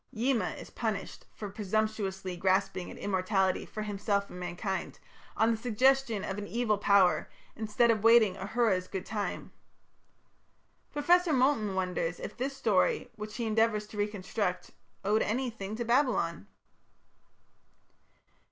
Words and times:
Yima 0.11 0.49
is 0.57 0.71
punished 0.71 1.27
for 1.31 1.47
"presumptuously 1.51 2.35
grasping 2.35 2.89
at 2.89 2.97
immortality 2.97 3.67
for 3.67 3.83
himself 3.83 4.31
and 4.31 4.39
mankind, 4.39 4.97
on 5.37 5.51
the 5.51 5.57
suggestion 5.57 6.23
of 6.23 6.39
an 6.39 6.47
evil 6.47 6.79
power, 6.79 7.29
instead 7.55 7.91
of 7.91 8.03
waiting 8.03 8.35
Ahura's 8.35 8.87
good 8.87 9.05
time". 9.05 9.51
Professor 10.91 11.31
Moulton 11.33 11.75
wonders 11.75 12.19
if 12.19 12.35
this 12.35 12.57
story, 12.57 13.11
which 13.15 13.35
he 13.37 13.45
endeavours 13.45 13.85
to 13.85 13.95
reconstruct, 13.97 14.71
"owed 15.05 15.21
anything 15.21 15.75
to 15.75 15.85
Babylon?" 15.85 16.47